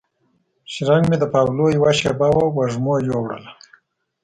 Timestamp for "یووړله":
3.07-3.51